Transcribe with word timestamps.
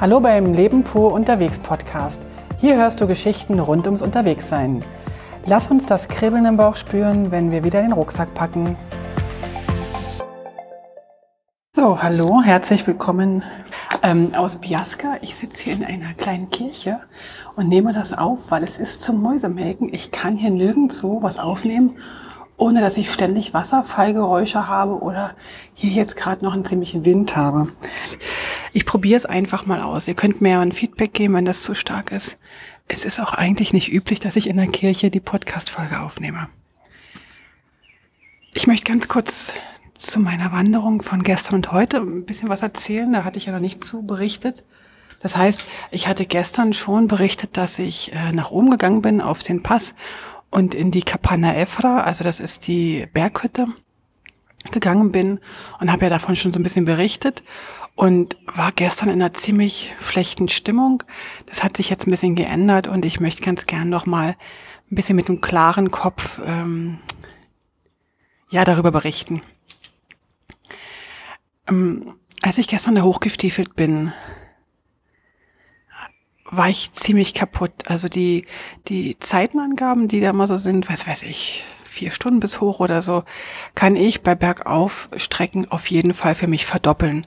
Hallo 0.00 0.18
beim 0.18 0.54
Leben 0.54 0.82
pur 0.82 1.12
unterwegs 1.12 1.58
Podcast. 1.58 2.22
Hier 2.58 2.76
hörst 2.76 3.02
du 3.02 3.06
Geschichten 3.06 3.60
rund 3.60 3.84
ums 3.84 4.00
Unterwegssein. 4.00 4.82
Lass 5.44 5.70
uns 5.70 5.84
das 5.84 6.08
Kribbeln 6.08 6.46
im 6.46 6.56
Bauch 6.56 6.76
spüren, 6.76 7.30
wenn 7.30 7.50
wir 7.50 7.64
wieder 7.64 7.82
den 7.82 7.92
Rucksack 7.92 8.32
packen. 8.32 8.78
So, 11.76 12.02
hallo, 12.02 12.40
herzlich 12.42 12.86
willkommen 12.86 13.44
ähm, 14.02 14.34
aus 14.34 14.56
Biasca. 14.56 15.18
Ich 15.20 15.34
sitze 15.34 15.64
hier 15.64 15.74
in 15.74 15.84
einer 15.84 16.14
kleinen 16.14 16.48
Kirche 16.48 17.00
und 17.56 17.68
nehme 17.68 17.92
das 17.92 18.14
auf, 18.14 18.50
weil 18.50 18.64
es 18.64 18.78
ist 18.78 19.02
zum 19.02 19.20
Mäusemelken. 19.20 19.92
Ich 19.92 20.10
kann 20.10 20.38
hier 20.38 20.50
nirgendwo 20.50 21.22
was 21.22 21.38
aufnehmen 21.38 21.96
ohne 22.60 22.82
dass 22.82 22.98
ich 22.98 23.10
ständig 23.10 23.54
Wasserfallgeräusche 23.54 24.68
habe 24.68 25.00
oder 25.00 25.34
hier 25.72 25.90
jetzt 25.90 26.14
gerade 26.14 26.44
noch 26.44 26.52
einen 26.52 26.64
ziemlichen 26.64 27.06
Wind 27.06 27.34
habe. 27.34 27.68
Ich 28.80 28.86
probiere 28.86 29.18
es 29.18 29.26
einfach 29.26 29.66
mal 29.66 29.82
aus. 29.82 30.08
Ihr 30.08 30.14
könnt 30.14 30.40
mir 30.40 30.58
ein 30.58 30.72
Feedback 30.72 31.12
geben, 31.12 31.34
wenn 31.34 31.44
das 31.44 31.60
zu 31.60 31.74
stark 31.74 32.12
ist. 32.12 32.38
Es 32.88 33.04
ist 33.04 33.20
auch 33.20 33.34
eigentlich 33.34 33.74
nicht 33.74 33.92
üblich, 33.92 34.20
dass 34.20 34.36
ich 34.36 34.48
in 34.48 34.56
der 34.56 34.68
Kirche 34.68 35.10
die 35.10 35.20
Podcast-Folge 35.20 36.00
aufnehme. 36.00 36.48
Ich 38.54 38.66
möchte 38.66 38.90
ganz 38.90 39.06
kurz 39.06 39.52
zu 39.98 40.18
meiner 40.18 40.50
Wanderung 40.52 41.02
von 41.02 41.22
gestern 41.22 41.56
und 41.56 41.72
heute 41.72 41.98
ein 41.98 42.24
bisschen 42.24 42.48
was 42.48 42.62
erzählen. 42.62 43.12
Da 43.12 43.22
hatte 43.22 43.36
ich 43.36 43.44
ja 43.44 43.52
noch 43.52 43.60
nicht 43.60 43.84
zu 43.84 44.00
berichtet. 44.00 44.64
Das 45.20 45.36
heißt, 45.36 45.62
ich 45.90 46.08
hatte 46.08 46.24
gestern 46.24 46.72
schon 46.72 47.06
berichtet, 47.06 47.58
dass 47.58 47.78
ich 47.78 48.14
äh, 48.14 48.32
nach 48.32 48.50
oben 48.50 48.70
gegangen 48.70 49.02
bin 49.02 49.20
auf 49.20 49.42
den 49.42 49.62
Pass 49.62 49.94
und 50.48 50.74
in 50.74 50.90
die 50.90 51.02
Kapana 51.02 51.54
Efra, 51.54 52.00
also 52.00 52.24
das 52.24 52.40
ist 52.40 52.66
die 52.66 53.06
Berghütte, 53.12 53.66
gegangen 54.70 55.10
bin 55.10 55.40
und 55.80 55.90
habe 55.90 56.04
ja 56.04 56.10
davon 56.10 56.36
schon 56.36 56.52
so 56.52 56.58
ein 56.58 56.62
bisschen 56.62 56.84
berichtet 56.84 57.42
und 57.94 58.36
war 58.46 58.72
gestern 58.72 59.08
in 59.08 59.20
einer 59.20 59.32
ziemlich 59.32 59.94
schlechten 60.00 60.48
Stimmung. 60.48 61.02
Das 61.46 61.62
hat 61.62 61.76
sich 61.76 61.90
jetzt 61.90 62.06
ein 62.06 62.10
bisschen 62.10 62.34
geändert 62.34 62.86
und 62.86 63.04
ich 63.04 63.20
möchte 63.20 63.42
ganz 63.42 63.66
gern 63.66 63.88
noch 63.88 64.06
mal 64.06 64.36
ein 64.90 64.94
bisschen 64.94 65.16
mit 65.16 65.28
einem 65.28 65.40
klaren 65.40 65.90
Kopf 65.90 66.40
ähm, 66.44 66.98
ja 68.50 68.64
darüber 68.64 68.90
berichten. 68.90 69.42
Ähm, 71.68 72.16
als 72.42 72.58
ich 72.58 72.68
gestern 72.68 72.94
da 72.94 73.02
hochgestiefelt 73.02 73.76
bin, 73.76 74.12
war 76.50 76.68
ich 76.68 76.92
ziemlich 76.92 77.34
kaputt. 77.34 77.72
Also 77.86 78.08
die, 78.08 78.46
die 78.88 79.18
Zeitenangaben, 79.20 80.08
die 80.08 80.20
da 80.20 80.30
immer 80.30 80.46
so 80.46 80.56
sind, 80.56 80.88
was 80.90 81.06
weiß 81.06 81.22
ich, 81.22 81.64
vier 81.90 82.10
Stunden 82.10 82.40
bis 82.40 82.60
hoch 82.60 82.80
oder 82.80 83.02
so, 83.02 83.24
kann 83.74 83.96
ich 83.96 84.22
bei 84.22 84.34
Bergaufstrecken 84.34 85.70
auf 85.70 85.86
jeden 85.88 86.14
Fall 86.14 86.34
für 86.34 86.46
mich 86.46 86.64
verdoppeln. 86.64 87.26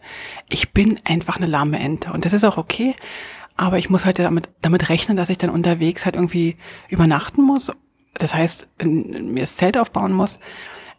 Ich 0.49 0.71
bin 0.71 0.99
einfach 1.03 1.37
eine 1.37 1.45
lahme 1.45 1.79
Ente 1.79 2.11
und 2.11 2.25
das 2.25 2.33
ist 2.33 2.43
auch 2.43 2.57
okay. 2.57 2.95
Aber 3.55 3.77
ich 3.77 3.89
muss 3.89 4.05
halt 4.05 4.17
damit, 4.17 4.49
damit 4.61 4.89
rechnen, 4.89 5.17
dass 5.17 5.29
ich 5.29 5.37
dann 5.37 5.51
unterwegs 5.51 6.05
halt 6.05 6.15
irgendwie 6.15 6.55
übernachten 6.89 7.43
muss. 7.43 7.71
Das 8.15 8.33
heißt, 8.33 8.67
mir 8.83 9.41
das 9.41 9.57
Zelt 9.57 9.77
aufbauen 9.77 10.13
muss. 10.13 10.39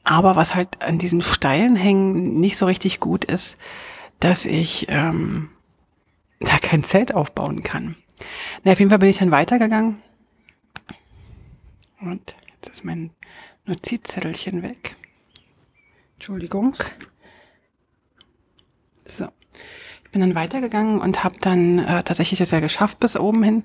Aber 0.04 0.36
was 0.36 0.54
halt 0.54 0.82
an 0.82 0.98
diesen 0.98 1.22
steilen 1.22 1.74
Hängen 1.74 2.38
nicht 2.38 2.58
so 2.58 2.66
richtig 2.66 3.00
gut 3.00 3.24
ist, 3.24 3.56
dass 4.20 4.44
ich 4.44 4.86
ähm, 4.88 5.48
da 6.40 6.58
kein 6.58 6.84
Zelt 6.84 7.14
aufbauen 7.14 7.62
kann. 7.62 7.96
Na, 8.62 8.72
auf 8.72 8.78
jeden 8.78 8.90
Fall 8.90 8.98
bin 8.98 9.08
ich 9.08 9.18
dann 9.18 9.30
weitergegangen. 9.30 10.00
Und 12.00 12.34
jetzt 12.54 12.68
ist 12.68 12.84
mein 12.84 13.10
Notizzettelchen 13.66 14.62
weg. 14.62 14.94
Entschuldigung. 16.14 16.76
So. 19.06 19.28
Ich 20.04 20.10
bin 20.10 20.20
dann 20.20 20.34
weitergegangen 20.34 21.00
und 21.00 21.24
habe 21.24 21.36
dann 21.40 21.78
äh, 21.78 22.02
tatsächlich 22.02 22.38
das 22.38 22.50
ja 22.50 22.60
geschafft 22.60 23.00
bis 23.00 23.16
oben 23.16 23.42
hin 23.42 23.64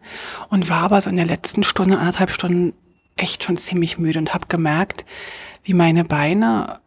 und 0.50 0.70
war 0.70 0.84
aber 0.84 1.02
so 1.02 1.10
in 1.10 1.16
der 1.16 1.26
letzten 1.26 1.64
Stunde, 1.64 2.00
anderthalb 2.00 2.32
Stunden 2.32 2.74
echt 3.18 3.44
schon 3.44 3.58
ziemlich 3.58 4.00
müde 4.00 4.20
und 4.20 4.34
habe 4.34 4.48
gemerkt, 4.48 5.06
wie 5.64 5.74
meine 5.74 6.06
Beine, 6.06 6.80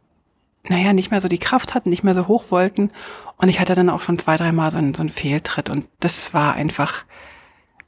naja, 0.69 0.93
nicht 0.93 1.11
mehr 1.11 1.21
so 1.21 1.29
die 1.29 1.39
Kraft 1.39 1.75
hatten, 1.75 1.91
nicht 1.91 2.03
mehr 2.03 2.15
so 2.15 2.27
hoch 2.27 2.50
wollten. 2.50 2.91
Und 3.37 3.49
ich 3.50 3.61
hatte 3.61 3.75
dann 3.75 3.91
auch 3.91 4.00
schon 4.00 4.19
zwei, 4.19 4.37
dreimal 4.37 4.71
so, 4.71 4.79
einen, 4.79 4.94
so 4.94 5.03
einen 5.03 5.11
Fehltritt. 5.11 5.69
Und 5.69 5.87
das 6.00 6.33
war 6.33 6.55
einfach 6.55 7.05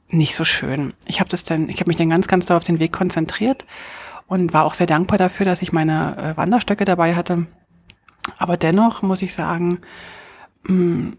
nicht 0.07 0.35
so 0.35 0.45
schön. 0.45 0.93
Ich 1.07 1.19
habe 1.19 1.29
das 1.29 1.43
dann, 1.43 1.67
ich 1.67 1.79
habe 1.79 1.89
mich 1.89 1.97
dann 1.97 2.09
ganz, 2.09 2.27
ganz 2.27 2.45
doll 2.45 2.57
auf 2.57 2.63
den 2.63 2.79
Weg 2.79 2.93
konzentriert 2.93 3.65
und 4.27 4.53
war 4.53 4.65
auch 4.65 4.73
sehr 4.73 4.87
dankbar 4.87 5.17
dafür, 5.17 5.45
dass 5.45 5.61
ich 5.61 5.71
meine 5.71 6.17
äh, 6.17 6.37
Wanderstöcke 6.37 6.85
dabei 6.85 7.15
hatte. 7.15 7.47
Aber 8.37 8.57
dennoch 8.57 9.01
muss 9.01 9.21
ich 9.21 9.33
sagen, 9.33 9.79
mh, 10.63 10.69
hm, 10.69 11.17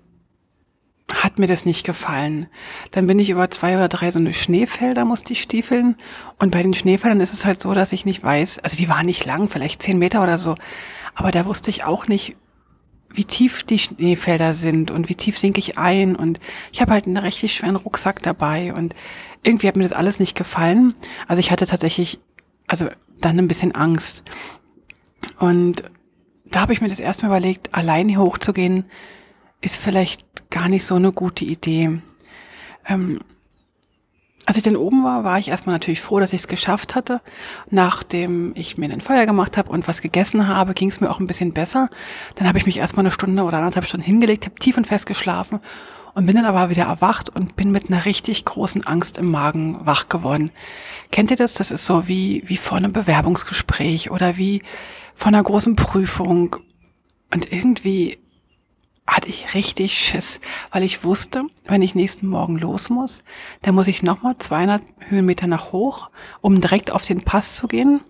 hat 1.15 1.39
mir 1.39 1.47
das 1.47 1.65
nicht 1.65 1.85
gefallen. 1.85 2.49
Dann 2.91 3.07
bin 3.07 3.19
ich 3.19 3.31
über 3.31 3.49
zwei 3.51 3.77
oder 3.77 3.89
drei 3.89 4.11
so 4.11 4.19
eine 4.19 4.35
Schneefelder 4.35 5.05
musste 5.05 5.33
ich 5.33 5.43
stiefeln. 5.43 5.97
Und 6.39 6.51
bei 6.51 6.63
den 6.63 6.75
Schneefeldern 6.75 7.21
ist 7.21 7.33
es 7.33 7.45
halt 7.45 7.61
so, 7.61 7.75
dass 7.75 7.93
ich 7.93 8.05
nicht 8.05 8.23
weiß, 8.23 8.59
also 8.59 8.77
die 8.77 8.89
waren 8.89 9.07
nicht 9.07 9.25
lang, 9.25 9.49
vielleicht 9.49 9.83
zehn 9.83 9.99
Meter 9.99 10.23
oder 10.23 10.39
so. 10.39 10.57
Aber 11.15 11.31
da 11.31 11.47
wusste 11.47 11.71
ich 11.71 11.85
auch 11.85 12.09
nicht, 12.09 12.37
wie 13.09 13.25
tief 13.25 13.63
die 13.63 13.79
Schneefelder 13.79 14.53
sind 14.53 14.91
und 14.91 15.09
wie 15.09 15.15
tief 15.15 15.39
sinke 15.39 15.61
ich 15.61 15.79
ein. 15.79 16.17
Und 16.17 16.41
ich 16.73 16.81
habe 16.81 16.93
halt 16.93 17.07
einen 17.07 17.17
richtig 17.17 17.55
schweren 17.55 17.77
Rucksack 17.77 18.23
dabei 18.23 18.75
und 18.75 18.95
irgendwie 19.45 19.69
hat 19.69 19.77
mir 19.77 19.85
das 19.85 19.93
alles 19.93 20.19
nicht 20.19 20.37
gefallen. 20.37 20.95
Also 21.29 21.41
ich 21.41 21.53
hatte 21.53 21.67
tatsächlich, 21.67 22.19
also 22.67 22.89
dann 23.21 23.39
ein 23.39 23.49
bisschen 23.49 23.75
Angst. 23.75 24.23
Und 25.39 25.83
da 26.45 26.61
habe 26.61 26.73
ich 26.73 26.81
mir 26.81 26.89
das 26.89 27.01
erstmal 27.01 27.31
überlegt, 27.31 27.75
allein 27.75 28.09
hier 28.09 28.21
hochzugehen, 28.21 28.85
ist 29.61 29.79
vielleicht 29.79 30.51
gar 30.51 30.69
nicht 30.69 30.85
so 30.85 30.95
eine 30.95 31.13
gute 31.13 31.45
Idee. 31.45 32.01
Ähm, 32.87 33.19
als 34.47 34.57
ich 34.57 34.63
dann 34.63 34.77
oben 34.77 35.03
war, 35.03 35.25
war 35.25 35.41
ich 35.41 35.49
erstmal 35.49 35.75
natürlich 35.75 36.01
froh, 36.01 36.21
dass 36.21 36.33
ich 36.33 36.43
es 36.43 36.49
geschafft 36.49 36.95
hatte. 36.95 37.21
Nachdem 37.69 38.53
ich 38.55 38.79
mir 38.79 38.89
ein 38.91 39.01
Feuer 39.01 39.27
gemacht 39.27 39.57
habe 39.57 39.71
und 39.71 39.89
was 39.89 40.03
gegessen 40.03 40.47
habe, 40.47 40.73
ging 40.73 40.89
es 40.89 41.01
mir 41.01 41.11
auch 41.11 41.19
ein 41.19 41.27
bisschen 41.27 41.53
besser. 41.53 41.91
Dann 42.37 42.47
habe 42.47 42.59
ich 42.59 42.67
mich 42.67 42.77
erstmal 42.77 43.05
eine 43.05 43.11
Stunde 43.11 43.43
oder 43.43 43.59
anderthalb 43.59 43.87
Stunden 43.87 44.07
hingelegt, 44.07 44.45
habe 44.45 44.55
tief 44.55 44.77
und 44.77 44.87
fest 44.87 45.07
geschlafen 45.07 45.61
und 46.17 46.25
bin 46.25 46.35
dann 46.35 46.47
aber 46.47 46.71
wieder 46.71 46.85
erwacht 46.85 47.29
und 47.29 47.57
bin 47.57 47.71
mit 47.71 47.91
einer 47.91 48.07
richtig 48.07 48.47
großen 48.47 48.87
Angst 48.87 49.19
im 49.19 49.31
Magen 49.31 49.85
wach 49.85 50.09
geworden. 50.09 50.51
Kennt 51.13 51.31
ihr 51.31 51.37
das? 51.37 51.53
Das 51.55 51.71
ist 51.71 51.85
so 51.85 52.09
wie, 52.09 52.43
wie 52.47 52.57
vor 52.57 52.79
einem 52.79 52.95
Bewerbungsgespräch 52.95 54.11
oder 54.11 54.39
wie 54.39 54.63
vor 55.15 55.29
einer 55.29 55.43
großen 55.43 55.77
Prüfung. 55.77 56.57
Und 57.31 57.53
irgendwie 57.53 58.19
hatte 59.07 59.29
ich 59.29 59.53
richtig 59.53 59.93
Schiss, 59.99 60.41
weil 60.73 60.85
ich 60.85 61.05
wusste, 61.05 61.45
wenn 61.67 61.83
ich 61.83 61.95
nächsten 61.95 62.29
Morgen 62.29 62.57
los 62.57 62.89
muss, 62.89 63.23
dann 63.61 63.75
muss 63.75 63.87
ich 63.87 64.03
nochmal 64.03 64.39
200 64.39 64.83
Höhenmeter 65.11 65.47
nach 65.47 65.73
hoch, 65.73 66.09
um 66.41 66.63
direkt 66.63 66.91
auf 66.91 67.05
den 67.05 67.25
Pass 67.25 67.59
zu 67.59 67.69
gehen. 67.69 68.01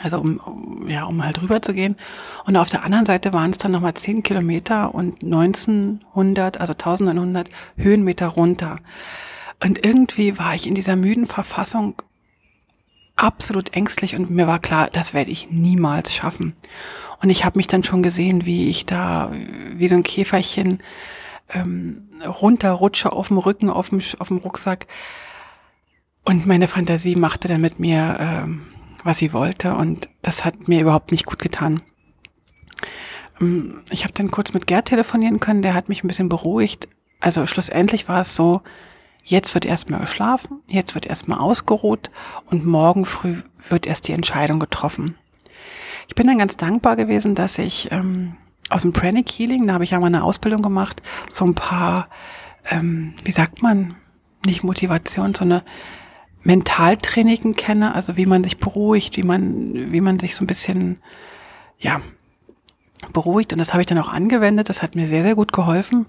Also 0.00 0.18
um, 0.18 0.88
ja, 0.88 1.04
um 1.04 1.22
halt 1.22 1.42
rüber 1.42 1.60
zu 1.60 1.74
gehen. 1.74 1.96
Und 2.44 2.56
auf 2.56 2.70
der 2.70 2.84
anderen 2.84 3.06
Seite 3.06 3.32
waren 3.32 3.50
es 3.50 3.58
dann 3.58 3.72
nochmal 3.72 3.94
10 3.94 4.22
Kilometer 4.22 4.94
und 4.94 5.22
1900, 5.22 6.60
also 6.60 6.72
1900 6.72 7.50
Höhenmeter 7.76 8.28
runter. 8.28 8.78
Und 9.62 9.84
irgendwie 9.84 10.38
war 10.38 10.54
ich 10.54 10.66
in 10.66 10.74
dieser 10.74 10.96
müden 10.96 11.26
Verfassung 11.26 12.02
absolut 13.16 13.74
ängstlich 13.74 14.16
und 14.16 14.30
mir 14.30 14.46
war 14.46 14.58
klar, 14.58 14.88
das 14.90 15.14
werde 15.14 15.30
ich 15.30 15.50
niemals 15.50 16.14
schaffen. 16.14 16.56
Und 17.20 17.30
ich 17.30 17.44
habe 17.44 17.58
mich 17.58 17.66
dann 17.68 17.84
schon 17.84 18.02
gesehen, 18.02 18.46
wie 18.46 18.68
ich 18.68 18.86
da 18.86 19.30
wie 19.74 19.86
so 19.86 19.94
ein 19.94 20.02
Käferchen 20.02 20.82
ähm, 21.52 22.08
runterrutsche 22.26 23.12
auf 23.12 23.28
dem 23.28 23.38
Rücken, 23.38 23.70
auf 23.70 23.90
dem, 23.90 24.00
auf 24.18 24.28
dem 24.28 24.38
Rucksack. 24.38 24.86
Und 26.24 26.46
meine 26.46 26.66
Fantasie 26.66 27.14
machte 27.14 27.48
dann 27.48 27.60
mit 27.60 27.78
mir, 27.78 28.16
ähm, 28.18 28.62
was 29.04 29.18
sie 29.18 29.32
wollte. 29.32 29.74
Und 29.74 30.08
das 30.22 30.44
hat 30.44 30.68
mir 30.68 30.80
überhaupt 30.80 31.10
nicht 31.10 31.26
gut 31.26 31.38
getan. 31.38 31.82
Ähm, 33.40 33.82
ich 33.90 34.04
habe 34.04 34.14
dann 34.14 34.30
kurz 34.30 34.52
mit 34.52 34.66
Gerd 34.66 34.86
telefonieren 34.86 35.40
können, 35.40 35.62
der 35.62 35.74
hat 35.74 35.88
mich 35.88 36.04
ein 36.04 36.08
bisschen 36.08 36.28
beruhigt. 36.28 36.88
Also 37.20 37.46
schlussendlich 37.46 38.08
war 38.08 38.20
es 38.20 38.34
so, 38.34 38.62
jetzt 39.24 39.54
wird 39.54 39.64
erstmal 39.64 40.00
geschlafen, 40.00 40.60
jetzt 40.66 40.94
wird 40.94 41.06
erstmal 41.06 41.38
ausgeruht 41.38 42.10
und 42.46 42.66
morgen 42.66 43.04
früh 43.04 43.36
wird 43.68 43.86
erst 43.86 44.08
die 44.08 44.12
Entscheidung 44.12 44.58
getroffen. 44.58 45.16
Ich 46.08 46.14
bin 46.14 46.26
dann 46.26 46.38
ganz 46.38 46.56
dankbar 46.56 46.96
gewesen, 46.96 47.34
dass 47.34 47.58
ich 47.58 47.92
ähm, 47.92 48.36
aus 48.68 48.82
dem 48.82 48.92
Pranic 48.92 49.30
Healing, 49.30 49.66
da 49.66 49.74
habe 49.74 49.84
ich 49.84 49.90
ja 49.90 50.00
mal 50.00 50.06
eine 50.06 50.24
Ausbildung 50.24 50.62
gemacht, 50.62 51.02
so 51.28 51.44
ein 51.44 51.54
paar, 51.54 52.08
ähm, 52.70 53.14
wie 53.24 53.32
sagt 53.32 53.62
man, 53.62 53.94
nicht 54.44 54.64
Motivation, 54.64 55.34
sondern 55.34 55.62
Mentaltraining 56.42 57.54
kenne, 57.54 57.94
also 57.94 58.16
wie 58.16 58.26
man 58.26 58.42
sich 58.42 58.58
beruhigt, 58.58 59.16
wie 59.16 59.22
man, 59.22 59.92
wie 59.92 60.00
man 60.00 60.18
sich 60.18 60.34
so 60.34 60.44
ein 60.44 60.48
bisschen, 60.48 61.00
ja, 61.78 62.00
beruhigt. 63.12 63.52
Und 63.52 63.58
das 63.58 63.72
habe 63.72 63.82
ich 63.82 63.86
dann 63.86 63.98
auch 63.98 64.08
angewendet. 64.08 64.68
Das 64.68 64.82
hat 64.82 64.94
mir 64.94 65.08
sehr, 65.08 65.22
sehr 65.22 65.34
gut 65.34 65.52
geholfen. 65.52 66.06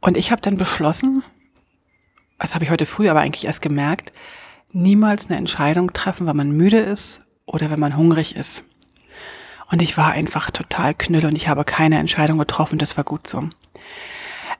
Und 0.00 0.16
ich 0.16 0.30
habe 0.30 0.42
dann 0.42 0.56
beschlossen, 0.56 1.22
das 2.38 2.54
habe 2.54 2.64
ich 2.64 2.70
heute 2.70 2.86
früh 2.86 3.08
aber 3.08 3.20
eigentlich 3.20 3.46
erst 3.46 3.62
gemerkt, 3.62 4.12
niemals 4.72 5.28
eine 5.28 5.38
Entscheidung 5.38 5.92
treffen, 5.92 6.26
wenn 6.26 6.36
man 6.36 6.50
müde 6.50 6.78
ist 6.78 7.20
oder 7.46 7.70
wenn 7.70 7.80
man 7.80 7.96
hungrig 7.96 8.36
ist. 8.36 8.62
Und 9.70 9.82
ich 9.82 9.96
war 9.96 10.12
einfach 10.12 10.50
total 10.50 10.94
knüll 10.94 11.24
und 11.26 11.36
ich 11.36 11.48
habe 11.48 11.64
keine 11.64 11.98
Entscheidung 11.98 12.38
getroffen. 12.38 12.78
Das 12.78 12.96
war 12.96 13.04
gut 13.04 13.26
so. 13.26 13.48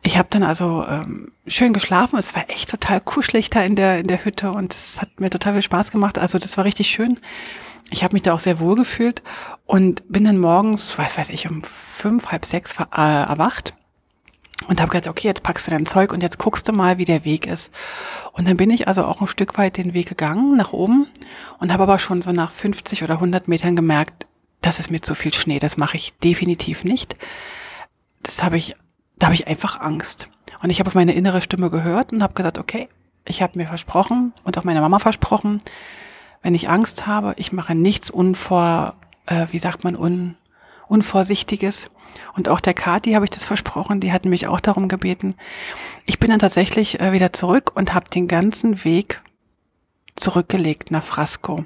Ich 0.07 0.17
habe 0.17 0.29
dann 0.31 0.45
also 0.45 0.87
ähm, 0.89 1.33
schön 1.49 1.73
geschlafen. 1.73 2.17
Es 2.17 2.35
war 2.37 2.49
echt 2.49 2.71
total 2.71 3.01
kuschelig 3.01 3.51
da 3.51 3.63
in 3.63 3.75
der 3.75 3.99
in 3.99 4.07
der 4.07 4.25
Hütte 4.25 4.53
und 4.53 4.73
es 4.73 5.01
hat 5.01 5.19
mir 5.19 5.31
total 5.31 5.55
viel 5.55 5.63
Spaß 5.63 5.91
gemacht. 5.91 6.19
Also 6.19 6.39
das 6.39 6.57
war 6.57 6.65
richtig 6.65 6.87
schön. 6.89 7.19
Ich 7.91 8.05
habe 8.05 8.15
mich 8.15 8.23
da 8.23 8.33
auch 8.33 8.41
sehr 8.41 8.61
wohl 8.61 8.77
gefühlt 8.77 9.23
und 9.65 10.09
bin 10.09 10.25
dann 10.25 10.39
morgens, 10.39 10.97
weiß 10.97 11.19
weiß 11.19 11.31
ich, 11.31 11.49
um 11.51 11.63
fünf, 11.63 12.29
halb 12.31 12.45
sechs 12.45 12.75
äh, 12.79 13.01
erwacht 13.01 13.75
und 14.69 14.81
habe 14.81 14.93
gedacht, 14.93 15.09
okay, 15.09 15.27
jetzt 15.27 15.43
packst 15.43 15.67
du 15.67 15.73
dein 15.73 15.87
Zeug 15.87 16.13
und 16.13 16.23
jetzt 16.23 16.39
guckst 16.39 16.69
du 16.69 16.73
mal, 16.73 16.99
wie 16.99 17.05
der 17.05 17.25
Weg 17.25 17.47
ist. 17.47 17.73
Und 18.33 18.47
dann 18.47 18.57
bin 18.57 18.71
ich 18.71 18.87
also 18.87 19.05
auch 19.05 19.21
ein 19.21 19.27
Stück 19.27 19.59
weit 19.59 19.77
den 19.77 19.93
Weg 19.93 20.09
gegangen 20.09 20.57
nach 20.57 20.73
oben 20.73 21.09
und 21.59 21.73
habe 21.73 21.83
aber 21.83 21.99
schon 21.99 22.23
so 22.23 22.31
nach 22.31 22.53
50 22.53 23.03
oder 23.03 23.15
100 23.15 23.49
Metern 23.49 23.75
gemerkt, 23.75 24.27
das 24.63 24.79
ist 24.79 24.91
mir 24.91 25.01
zu 25.01 25.15
viel 25.17 25.35
Schnee, 25.35 25.59
das 25.59 25.77
mache 25.77 25.97
ich 25.97 26.17
definitiv 26.19 26.85
nicht. 26.85 27.17
Das 28.23 28.43
habe 28.43 28.57
ich 28.57 28.77
da 29.19 29.27
habe 29.27 29.35
ich 29.35 29.47
einfach 29.47 29.81
Angst. 29.81 30.29
Und 30.63 30.71
ich 30.71 30.79
habe 30.79 30.89
auf 30.89 30.95
meine 30.95 31.15
innere 31.15 31.43
Stimme 31.43 31.71
gehört 31.71 32.13
und 32.13 32.23
habe 32.23 32.35
gesagt, 32.35 32.59
okay, 32.59 32.89
ich 33.25 33.43
habe 33.43 33.59
mir 33.59 33.67
versprochen 33.67 34.33
und 34.45 34.57
auch 34.57 34.65
meiner 34.65 34.81
Mama 34.81 34.99
versprochen, 34.99 35.61
wenn 36.43 36.55
ich 36.55 36.69
Angst 36.69 37.07
habe, 37.07 37.35
ich 37.37 37.53
mache 37.53 37.75
nichts 37.75 38.11
unvor, 38.11 38.95
äh, 39.27 39.47
wie 39.51 39.59
sagt 39.59 39.85
man, 39.85 39.97
un, 39.97 40.37
unvorsichtiges. 40.87 41.91
Und 42.35 42.49
auch 42.49 42.61
der 42.61 42.75
Kati 42.75 43.13
habe 43.13 43.25
ich 43.25 43.31
das 43.31 43.45
versprochen, 43.45 44.01
die 44.01 44.13
hatten 44.13 44.31
mich 44.31 44.47
auch 44.47 44.61
darum 44.61 44.89
gebeten. 44.89 45.35
Ich 46.07 46.19
bin 46.19 46.31
dann 46.31 46.39
tatsächlich 46.39 47.01
äh, 47.01 47.13
wieder 47.13 47.33
zurück 47.33 47.73
und 47.75 47.95
habe 47.95 48.09
den 48.11 48.29
ganzen 48.29 48.85
Weg 48.85 49.21
zurückgelegt 50.15 50.91
nach 50.91 51.03
Frasco. 51.03 51.65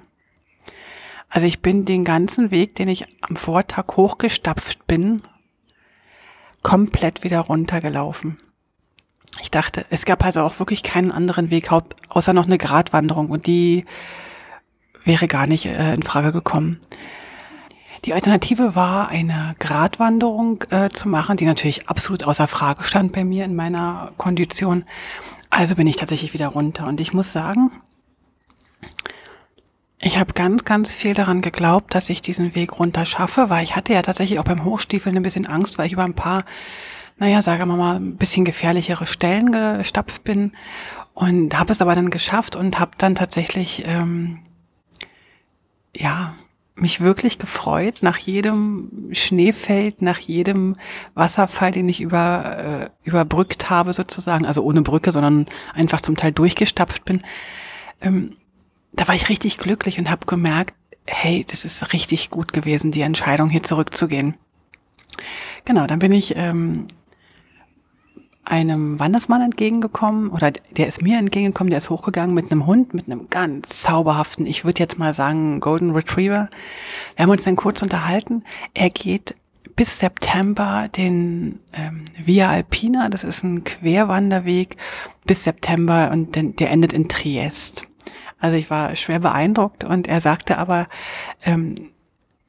Also 1.29 1.47
ich 1.47 1.61
bin 1.63 1.85
den 1.85 2.05
ganzen 2.05 2.51
Weg, 2.51 2.75
den 2.75 2.89
ich 2.89 3.07
am 3.21 3.37
Vortag 3.37 3.85
hochgestapft 3.97 4.87
bin, 4.87 5.23
komplett 6.63 7.25
wieder 7.25 7.41
runtergelaufen. 7.41 8.39
Ich 9.41 9.51
dachte, 9.51 9.87
es 9.91 10.05
gab 10.05 10.25
also 10.25 10.43
auch 10.43 10.59
wirklich 10.59 10.83
keinen 10.83 11.13
anderen 11.13 11.51
Weg, 11.51 11.71
außer 12.09 12.33
noch 12.33 12.47
eine 12.47 12.59
Gratwanderung 12.59 13.31
und 13.31 13.47
die 13.47 13.85
wäre 15.05 15.29
gar 15.29 15.47
nicht 15.47 15.67
äh, 15.67 15.95
in 15.95 16.03
Frage 16.03 16.33
gekommen. 16.33 16.81
Die 18.05 18.15
Alternative 18.15 18.75
war, 18.75 19.09
eine 19.09 19.55
Gratwanderung 19.59 20.65
äh, 20.71 20.89
zu 20.89 21.09
machen, 21.09 21.37
die 21.37 21.45
natürlich 21.45 21.89
absolut 21.89 22.25
außer 22.25 22.49
Frage 22.49 22.83
stand 22.83 23.13
bei 23.13 23.25
mir 23.25 23.45
in 23.45 23.55
meiner 23.55 24.13
Kondition. 24.17 24.85
Also 25.51 25.75
bin 25.75 25.87
ich 25.87 25.97
tatsächlich 25.97 26.33
wieder 26.33 26.49
runter. 26.49 26.87
Und 26.87 27.01
ich 27.01 27.13
muss 27.13 27.33
sagen, 27.33 27.71
ich 30.03 30.19
habe 30.19 30.33
ganz, 30.33 30.65
ganz 30.65 30.95
viel 30.95 31.13
daran 31.13 31.43
geglaubt, 31.43 31.95
dass 31.95 32.09
ich 32.09 32.23
diesen 32.23 32.55
Weg 32.55 32.79
runter 32.79 33.05
schaffe, 33.05 33.51
weil 33.51 33.63
ich 33.63 33.77
hatte 33.77 33.93
ja 33.93 34.01
tatsächlich 34.01 34.39
auch 34.39 34.45
beim 34.45 34.65
Hochstiefeln 34.65 35.17
ein 35.17 35.23
bisschen 35.23 35.47
Angst, 35.47 35.77
weil 35.77 35.87
ich 35.87 35.93
über 35.93 36.05
ein 36.05 36.15
paar, 36.15 36.45
naja, 37.19 37.43
sagen 37.43 37.69
wir 37.69 37.77
mal, 37.77 37.97
ein 37.97 38.17
bisschen 38.17 38.47
gefährlichere 38.47 39.07
Stellen 39.07 39.53
gestapft 39.53 40.25
bin 40.25 40.53
und 41.13 41.59
habe 41.59 41.73
es 41.73 41.83
aber 41.83 41.95
dann 41.95 42.09
geschafft 42.09 42.57
und 42.57 42.81
habe 42.81 42.93
dann 42.97 43.15
tatsächlich, 43.15 43.83
ähm, 43.87 44.39
ja, 45.95 46.35
mich 46.77 47.03
wirklich 47.03 47.39
gefreut 47.39 47.99
nach 48.01 48.17
jedem 48.17 49.11
Schneefeld, 49.13 50.01
nach 50.01 50.19
jedem 50.19 50.77
Wasserfall, 51.13 51.73
den 51.73 51.91
ich 51.91 52.01
über, 52.01 52.91
äh, 53.05 53.07
überbrückt 53.07 53.69
habe 53.69 53.93
sozusagen, 53.93 54.47
also 54.47 54.63
ohne 54.63 54.81
Brücke, 54.81 55.13
sondern 55.13 55.45
einfach 55.75 56.01
zum 56.01 56.17
Teil 56.17 56.33
durchgestapft 56.33 57.05
bin. 57.05 57.23
Ähm, 58.01 58.37
da 58.93 59.09
war 59.09 59.15
ich 59.15 59.29
richtig 59.29 59.59
glücklich 59.59 59.99
und 59.99 60.11
habe 60.11 60.27
gemerkt, 60.27 60.75
hey, 61.07 61.45
das 61.49 61.65
ist 61.65 61.93
richtig 61.93 62.31
gut 62.31 62.53
gewesen, 62.53 62.93
die 62.93 63.01
Entscheidung 63.03 63.51
hier 63.51 63.63
zurückzugehen. 63.63 64.35
Genau, 65.65 65.87
dann 65.87 65.99
bin 65.99 66.13
ich 66.13 66.37
ähm, 66.37 66.87
einem 68.45 68.99
Wandersmann 68.99 69.43
entgegengekommen 69.43 70.31
oder 70.31 70.51
der 70.51 70.87
ist 70.87 71.03
mir 71.03 71.19
entgegengekommen, 71.19 71.71
der 71.71 71.79
ist 71.79 71.91
hochgegangen 71.91 72.35
mit 72.35 72.51
einem 72.51 72.67
Hund, 72.67 72.95
mit 72.95 73.07
einem 73.07 73.29
ganz 73.31 73.81
zauberhaften, 73.81 74.47
ich 74.47 74.65
würde 74.65 74.81
jetzt 74.81 74.99
mal 74.99 75.15
sagen, 75.15 75.61
Golden 75.61 75.93
Retriever. 75.93 76.49
Wir 77.17 77.23
haben 77.23 77.31
uns 77.31 77.45
dann 77.45 77.57
kurz 77.57 77.83
unterhalten. 77.83 78.45
Er 78.75 78.91
geht 78.91 79.37
bis 79.77 79.99
September 79.99 80.89
den 80.89 81.61
ähm, 81.73 82.05
Via 82.19 82.51
Alpina, 82.51 83.09
das 83.09 83.25
ist 83.25 83.45
ein 83.45 83.65
Querwanderweg 83.65 84.77
bis 85.27 85.45
September 85.45 86.11
und 86.13 86.35
den, 86.35 86.57
der 86.57 86.71
endet 86.71 86.93
in 86.93 87.09
Triest. 87.09 87.85
Also 88.41 88.57
ich 88.57 88.71
war 88.71 88.97
schwer 88.97 89.21
beeindruckt 89.21 89.85
und 89.85 90.09
er 90.09 90.21
sagte 90.21 90.59
aber, 90.59 90.89
ähm, 91.45 91.75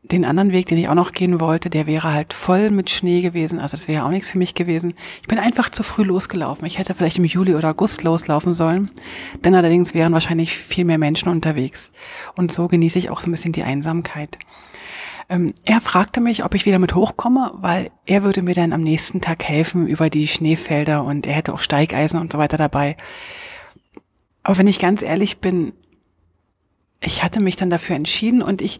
den 0.04 0.26
anderen 0.26 0.52
Weg, 0.52 0.66
den 0.66 0.78
ich 0.78 0.90
auch 0.90 0.96
noch 0.96 1.12
gehen 1.12 1.40
wollte, 1.40 1.70
der 1.70 1.86
wäre 1.86 2.12
halt 2.12 2.34
voll 2.34 2.72
mit 2.72 2.90
Schnee 2.90 3.22
gewesen. 3.22 3.60
Also 3.60 3.78
das 3.78 3.88
wäre 3.88 4.04
auch 4.04 4.10
nichts 4.10 4.30
für 4.30 4.38
mich 4.38 4.56
gewesen. 4.56 4.94
Ich 5.22 5.28
bin 5.28 5.38
einfach 5.38 5.70
zu 5.70 5.84
früh 5.84 6.04
losgelaufen. 6.04 6.66
Ich 6.66 6.80
hätte 6.80 6.96
vielleicht 6.96 7.20
im 7.20 7.26
Juli 7.26 7.54
oder 7.56 7.70
August 7.70 8.04
loslaufen 8.04 8.54
sollen. 8.54 8.90
Denn 9.44 9.54
allerdings 9.54 9.94
wären 9.94 10.14
wahrscheinlich 10.14 10.58
viel 10.58 10.86
mehr 10.86 10.98
Menschen 10.98 11.30
unterwegs. 11.30 11.92
Und 12.36 12.52
so 12.52 12.68
genieße 12.68 12.98
ich 12.98 13.10
auch 13.10 13.22
so 13.22 13.30
ein 13.30 13.32
bisschen 13.32 13.54
die 13.54 13.64
Einsamkeit. 13.64 14.40
Ähm, 15.30 15.54
er 15.66 15.80
fragte 15.82 16.20
mich, 16.20 16.44
ob 16.44 16.56
ich 16.56 16.66
wieder 16.66 16.80
mit 16.80 16.96
hochkomme, 16.96 17.52
weil 17.56 17.92
er 18.06 18.24
würde 18.24 18.42
mir 18.42 18.56
dann 18.56 18.74
am 18.74 18.82
nächsten 18.82 19.22
Tag 19.22 19.44
helfen 19.44 19.88
über 19.88 20.10
die 20.10 20.28
Schneefelder 20.28 21.04
und 21.04 21.28
er 21.28 21.34
hätte 21.34 21.54
auch 21.54 21.62
Steigeisen 21.62 22.20
und 22.20 22.32
so 22.32 22.38
weiter 22.40 22.58
dabei. 22.58 22.98
Aber 24.44 24.58
wenn 24.58 24.68
ich 24.68 24.80
ganz 24.80 25.04
ehrlich 25.04 25.38
bin, 25.38 25.74
ich 27.02 27.24
hatte 27.24 27.42
mich 27.42 27.56
dann 27.56 27.70
dafür 27.70 27.96
entschieden 27.96 28.42
und 28.42 28.62
ich 28.62 28.80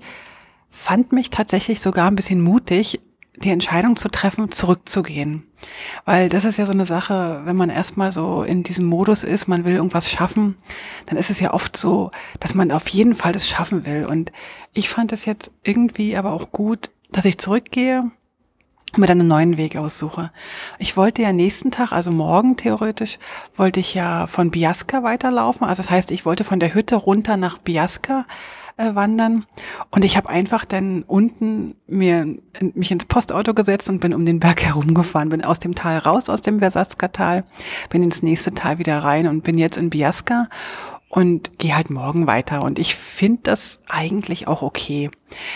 fand 0.70 1.12
mich 1.12 1.30
tatsächlich 1.30 1.82
sogar 1.82 2.08
ein 2.08 2.16
bisschen 2.16 2.42
mutig, 2.42 3.02
die 3.36 3.50
Entscheidung 3.50 3.96
zu 3.98 4.10
treffen, 4.10 4.52
zurückzugehen. 4.52 5.44
Weil 6.06 6.30
das 6.30 6.44
ist 6.44 6.58
ja 6.58 6.66
so 6.66 6.72
eine 6.72 6.86
Sache, 6.86 7.42
wenn 7.46 7.56
man 7.56 7.70
erstmal 7.70 8.12
so 8.12 8.44
in 8.44 8.64
diesem 8.64 8.86
Modus 8.86 9.24
ist, 9.24 9.48
man 9.48 9.66
will 9.66 9.76
irgendwas 9.76 10.10
schaffen, 10.10 10.56
dann 11.08 11.18
ist 11.18 11.30
es 11.30 11.40
ja 11.40 11.54
oft 11.54 11.76
so, 11.76 12.12
dass 12.40 12.56
man 12.56 12.72
auf 12.72 12.88
jeden 12.90 13.16
Fall 13.16 13.32
das 13.32 13.48
schaffen 13.48 13.86
will. 13.86 14.06
Und 14.06 14.32
ich 14.74 14.90
fand 14.90 15.12
es 15.12 15.26
jetzt 15.26 15.52
irgendwie 15.64 16.16
aber 16.16 16.34
auch 16.34 16.52
gut, 16.52 16.92
dass 17.12 17.26
ich 17.26 17.38
zurückgehe 17.38 18.12
mir 18.98 19.06
dann 19.08 19.20
einen 19.20 19.30
neuen 19.30 19.58
Weg 19.58 19.78
aussuche. 19.78 20.32
Ich 20.80 20.98
wollte 20.98 21.22
ja 21.22 21.32
nächsten 21.32 21.72
Tag, 21.72 21.92
also 21.92 22.12
morgen 22.12 22.58
theoretisch, 22.58 23.20
wollte 23.56 23.80
ich 23.80 23.94
ja 23.94 24.28
von 24.28 24.52
Biasca 24.52 25.04
weiterlaufen. 25.04 25.66
Also 25.66 25.82
das 25.82 25.90
heißt, 25.90 26.12
ich 26.12 26.26
wollte 26.26 26.44
von 26.44 26.60
der 26.60 26.74
Hütte 26.74 26.96
runter 26.96 27.38
nach 27.38 27.58
Biasca 27.58 28.26
äh, 28.78 28.96
wandern. 28.96 29.46
Und 29.92 30.04
ich 30.04 30.18
habe 30.18 30.30
einfach 30.30 30.66
dann 30.66 31.04
unten 31.04 31.76
mir 31.88 32.36
mich 32.74 32.92
ins 32.92 33.06
Postauto 33.06 33.54
gesetzt 33.54 33.90
und 33.90 34.00
bin 34.00 34.14
um 34.14 34.26
den 34.26 34.40
Berg 34.40 34.64
herumgefahren, 34.64 35.30
bin 35.30 35.44
aus 35.44 35.60
dem 35.60 35.76
Tal 35.76 35.98
raus, 35.98 36.30
aus 36.30 36.42
dem 36.42 36.60
Versatzka-Tal, 36.60 37.44
bin 37.90 38.04
ins 38.04 38.24
nächste 38.24 38.54
Tal 38.54 38.80
wieder 38.80 38.98
rein 39.00 39.28
und 39.28 39.44
bin 39.44 39.58
jetzt 39.58 39.78
in 39.78 39.90
Biasca 39.90 40.48
und 41.10 41.60
gehe 41.60 41.76
halt 41.76 41.90
morgen 41.90 42.28
weiter. 42.28 42.64
Und 42.64 42.80
ich 42.80 42.96
finde 42.96 43.42
das 43.44 43.80
eigentlich 43.88 44.48
auch 44.48 44.62
okay. 44.62 45.12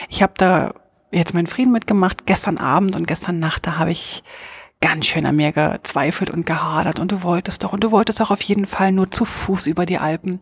Ich 0.09 0.21
habe 0.21 0.33
da 0.37 0.73
jetzt 1.11 1.33
meinen 1.33 1.47
Frieden 1.47 1.71
mitgemacht. 1.71 2.25
Gestern 2.25 2.57
Abend 2.57 2.95
und 2.95 3.07
gestern 3.07 3.39
Nacht, 3.39 3.65
da 3.67 3.77
habe 3.77 3.91
ich 3.91 4.23
ganz 4.81 5.07
schön 5.07 5.25
an 5.25 5.35
mir 5.35 5.51
gezweifelt 5.51 6.29
und 6.29 6.45
gehadert 6.45 6.99
und 6.99 7.11
du 7.11 7.23
wolltest 7.23 7.63
doch 7.63 7.73
und 7.73 7.83
du 7.83 7.91
wolltest 7.91 8.19
doch 8.19 8.29
auf 8.29 8.41
jeden 8.41 8.67
Fall 8.67 8.91
nur 8.91 9.09
zu 9.09 9.25
Fuß 9.25 9.67
über 9.67 9.85
die 9.85 9.97
Alpen. 9.97 10.41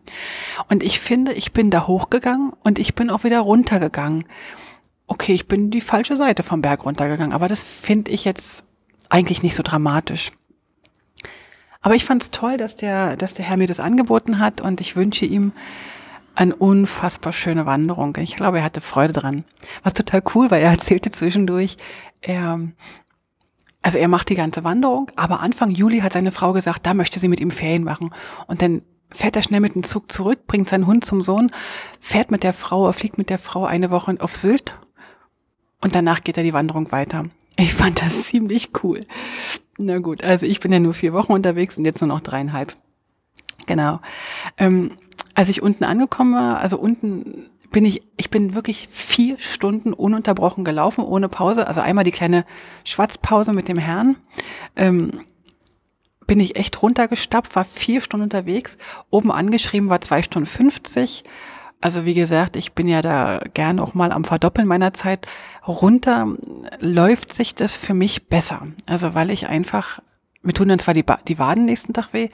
Und 0.68 0.82
ich 0.82 1.00
finde, 1.00 1.32
ich 1.32 1.52
bin 1.52 1.70
da 1.70 1.86
hochgegangen 1.86 2.52
und 2.62 2.78
ich 2.78 2.94
bin 2.94 3.10
auch 3.10 3.24
wieder 3.24 3.40
runtergegangen. 3.40 4.24
Okay, 5.06 5.32
ich 5.32 5.48
bin 5.48 5.70
die 5.70 5.80
falsche 5.80 6.16
Seite 6.16 6.42
vom 6.42 6.62
Berg 6.62 6.84
runtergegangen, 6.84 7.32
aber 7.32 7.48
das 7.48 7.62
finde 7.62 8.10
ich 8.10 8.24
jetzt 8.24 8.64
eigentlich 9.08 9.42
nicht 9.42 9.54
so 9.54 9.62
dramatisch. 9.62 10.32
Aber 11.80 11.94
ich 11.94 12.04
fand 12.04 12.22
es 12.22 12.30
toll, 12.30 12.56
dass 12.56 12.76
der, 12.76 13.16
dass 13.16 13.34
der 13.34 13.44
Herr 13.44 13.58
mir 13.58 13.66
das 13.66 13.80
angeboten 13.80 14.38
hat 14.38 14.60
und 14.60 14.80
ich 14.80 14.96
wünsche 14.96 15.26
ihm 15.26 15.52
eine 16.34 16.54
unfassbar 16.56 17.32
schöne 17.32 17.66
Wanderung. 17.66 18.16
Ich 18.18 18.36
glaube, 18.36 18.58
er 18.58 18.64
hatte 18.64 18.80
Freude 18.80 19.12
dran. 19.12 19.44
Was 19.82 19.94
total 19.94 20.22
cool 20.34 20.50
war, 20.50 20.58
er 20.58 20.70
erzählte 20.70 21.10
zwischendurch, 21.10 21.76
er, 22.20 22.60
also 23.82 23.98
er 23.98 24.08
macht 24.08 24.28
die 24.28 24.34
ganze 24.34 24.64
Wanderung, 24.64 25.10
aber 25.16 25.40
Anfang 25.40 25.70
Juli 25.70 26.00
hat 26.00 26.12
seine 26.12 26.32
Frau 26.32 26.52
gesagt, 26.52 26.86
da 26.86 26.94
möchte 26.94 27.20
sie 27.20 27.28
mit 27.28 27.40
ihm 27.40 27.50
Ferien 27.50 27.84
machen. 27.84 28.10
Und 28.46 28.62
dann 28.62 28.82
fährt 29.10 29.36
er 29.36 29.42
schnell 29.42 29.60
mit 29.60 29.74
dem 29.74 29.84
Zug 29.84 30.10
zurück, 30.10 30.46
bringt 30.46 30.68
seinen 30.68 30.86
Hund 30.86 31.04
zum 31.04 31.22
Sohn, 31.22 31.50
fährt 32.00 32.30
mit 32.30 32.42
der 32.42 32.52
Frau, 32.52 32.90
fliegt 32.92 33.18
mit 33.18 33.30
der 33.30 33.38
Frau 33.38 33.64
eine 33.64 33.90
Woche 33.90 34.16
auf 34.18 34.36
Sylt 34.36 34.76
und 35.80 35.94
danach 35.94 36.24
geht 36.24 36.36
er 36.36 36.42
die 36.42 36.54
Wanderung 36.54 36.90
weiter. 36.92 37.26
Ich 37.56 37.74
fand 37.74 38.02
das 38.02 38.22
ziemlich 38.28 38.70
cool. 38.82 39.06
Na 39.78 39.98
gut, 39.98 40.24
also 40.24 40.46
ich 40.46 40.60
bin 40.60 40.72
ja 40.72 40.80
nur 40.80 40.94
vier 40.94 41.12
Wochen 41.12 41.32
unterwegs 41.32 41.78
und 41.78 41.84
jetzt 41.84 42.00
nur 42.00 42.08
noch 42.08 42.20
dreieinhalb. 42.20 42.74
Genau. 43.66 44.00
Ähm, 44.58 44.92
als 45.34 45.48
ich 45.48 45.62
unten 45.62 45.84
angekommen 45.84 46.34
war, 46.34 46.58
also 46.58 46.78
unten 46.78 47.50
bin 47.70 47.84
ich, 47.84 48.02
ich 48.16 48.30
bin 48.30 48.54
wirklich 48.54 48.88
vier 48.90 49.38
Stunden 49.40 49.92
ununterbrochen 49.92 50.64
gelaufen, 50.64 51.02
ohne 51.02 51.28
Pause. 51.28 51.66
Also 51.66 51.80
einmal 51.80 52.04
die 52.04 52.12
kleine 52.12 52.44
Schwatzpause 52.84 53.52
mit 53.52 53.66
dem 53.66 53.78
Herrn. 53.78 54.16
Ähm, 54.76 55.10
bin 56.26 56.38
ich 56.38 56.56
echt 56.56 56.80
runtergestappt, 56.82 57.56
war 57.56 57.64
vier 57.64 58.00
Stunden 58.00 58.24
unterwegs. 58.24 58.78
Oben 59.10 59.32
angeschrieben 59.32 59.88
war 59.88 60.00
zwei 60.00 60.22
Stunden 60.22 60.46
fünfzig. 60.46 61.24
Also 61.80 62.04
wie 62.04 62.14
gesagt, 62.14 62.56
ich 62.56 62.72
bin 62.72 62.88
ja 62.88 63.02
da 63.02 63.40
gern 63.52 63.80
auch 63.80 63.92
mal 63.92 64.12
am 64.12 64.24
Verdoppeln 64.24 64.68
meiner 64.68 64.94
Zeit. 64.94 65.26
Runter 65.66 66.32
läuft 66.78 67.34
sich 67.34 67.56
das 67.56 67.76
für 67.76 67.92
mich 67.92 68.28
besser. 68.28 68.68
Also 68.86 69.14
weil 69.14 69.30
ich 69.30 69.48
einfach 69.48 70.00
mir 70.44 70.52
tun 70.52 70.68
dann 70.68 70.78
zwar 70.78 70.94
die, 70.94 71.02
ba 71.02 71.18
die 71.26 71.38
Waden 71.38 71.64
nächsten 71.64 71.92
Tag 71.92 72.12
weh, 72.12 72.28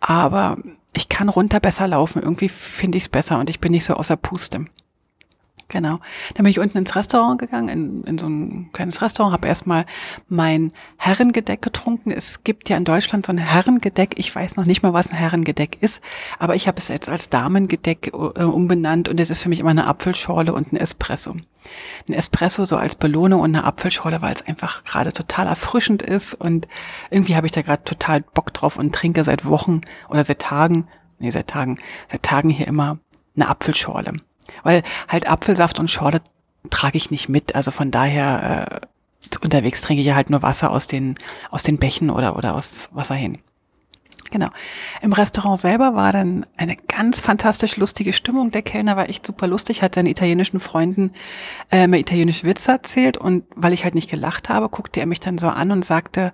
aber 0.00 0.58
ich 0.94 1.08
kann 1.08 1.28
runter 1.28 1.60
besser 1.60 1.88
laufen. 1.88 2.22
Irgendwie 2.22 2.48
finde 2.48 2.98
ich 2.98 3.04
es 3.04 3.08
besser 3.08 3.38
und 3.38 3.50
ich 3.50 3.60
bin 3.60 3.72
nicht 3.72 3.84
so 3.84 3.94
außer 3.94 4.16
Puste. 4.16 4.66
Genau. 5.68 5.98
Dann 6.34 6.44
bin 6.44 6.46
ich 6.46 6.60
unten 6.60 6.78
ins 6.78 6.94
Restaurant 6.94 7.40
gegangen, 7.40 7.68
in, 7.68 8.04
in 8.04 8.18
so 8.18 8.28
ein 8.28 8.70
kleines 8.72 9.02
Restaurant, 9.02 9.32
habe 9.32 9.48
erstmal 9.48 9.84
mein 10.28 10.72
Herrengedeck 10.96 11.60
getrunken. 11.60 12.12
Es 12.12 12.44
gibt 12.44 12.68
ja 12.68 12.76
in 12.76 12.84
Deutschland 12.84 13.26
so 13.26 13.32
ein 13.32 13.38
Herrengedeck. 13.38 14.14
Ich 14.16 14.34
weiß 14.34 14.56
noch 14.56 14.64
nicht 14.64 14.84
mal, 14.84 14.92
was 14.92 15.10
ein 15.10 15.16
Herrengedeck 15.16 15.82
ist, 15.82 16.00
aber 16.38 16.54
ich 16.54 16.68
habe 16.68 16.78
es 16.78 16.86
jetzt 16.86 17.08
als 17.08 17.30
Damengedeck 17.30 18.12
äh, 18.12 18.42
umbenannt 18.44 19.08
und 19.08 19.18
es 19.18 19.30
ist 19.30 19.42
für 19.42 19.48
mich 19.48 19.58
immer 19.58 19.70
eine 19.70 19.88
Apfelschorle 19.88 20.52
und 20.52 20.72
ein 20.72 20.76
Espresso. 20.76 21.34
Ein 22.08 22.12
Espresso 22.12 22.64
so 22.64 22.76
als 22.76 22.94
Belohnung 22.94 23.40
und 23.40 23.56
eine 23.56 23.64
Apfelschorle, 23.64 24.22
weil 24.22 24.34
es 24.34 24.46
einfach 24.46 24.84
gerade 24.84 25.12
total 25.12 25.48
erfrischend 25.48 26.00
ist 26.02 26.34
und 26.34 26.68
irgendwie 27.10 27.34
habe 27.34 27.46
ich 27.46 27.52
da 27.52 27.62
gerade 27.62 27.82
total 27.82 28.20
Bock 28.20 28.54
drauf 28.54 28.78
und 28.78 28.94
trinke 28.94 29.24
seit 29.24 29.44
Wochen 29.46 29.80
oder 30.08 30.22
seit 30.22 30.38
Tagen, 30.38 30.86
nee, 31.18 31.30
seit 31.30 31.48
Tagen, 31.48 31.78
seit 32.10 32.22
Tagen 32.22 32.50
hier 32.50 32.68
immer 32.68 32.98
eine 33.34 33.48
Apfelschorle. 33.48 34.12
Weil 34.62 34.82
halt 35.08 35.28
Apfelsaft 35.28 35.78
und 35.78 35.90
Schorle 35.90 36.20
trage 36.70 36.96
ich 36.96 37.10
nicht 37.10 37.28
mit. 37.28 37.54
Also 37.54 37.70
von 37.70 37.90
daher 37.90 38.80
äh, 38.82 38.86
unterwegs 39.42 39.80
trinke 39.82 40.00
ich 40.00 40.06
ja 40.06 40.14
halt 40.14 40.30
nur 40.30 40.42
Wasser 40.42 40.70
aus 40.70 40.86
den, 40.86 41.14
aus 41.50 41.62
den 41.62 41.78
Bächen 41.78 42.10
oder, 42.10 42.36
oder 42.36 42.54
aus 42.54 42.88
Wasser 42.92 43.14
hin. 43.14 43.38
Genau. 44.30 44.48
Im 45.02 45.12
Restaurant 45.12 45.58
selber 45.58 45.94
war 45.94 46.12
dann 46.12 46.46
eine 46.56 46.76
ganz 46.76 47.20
fantastisch 47.20 47.76
lustige 47.76 48.12
Stimmung. 48.12 48.50
Der 48.50 48.62
Kellner 48.62 48.96
war 48.96 49.08
echt 49.08 49.26
super 49.26 49.46
lustig, 49.46 49.82
hat 49.82 49.94
seinen 49.94 50.06
italienischen 50.06 50.58
Freunden 50.58 51.12
äh, 51.70 51.86
mir 51.86 51.98
italienische 51.98 52.46
Witze 52.46 52.72
erzählt 52.72 53.16
und 53.16 53.44
weil 53.54 53.72
ich 53.72 53.84
halt 53.84 53.94
nicht 53.94 54.10
gelacht 54.10 54.48
habe, 54.48 54.68
guckte 54.68 55.00
er 55.00 55.06
mich 55.06 55.20
dann 55.20 55.38
so 55.38 55.48
an 55.48 55.70
und 55.70 55.84
sagte, 55.84 56.32